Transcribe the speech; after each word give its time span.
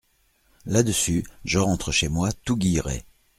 Là-dessus, 0.65 1.23
je 1.45 1.59
rentre 1.59 1.91
chez 1.91 2.09
moi 2.09 2.29
tout 2.43 2.57
guilleret. 2.57 3.05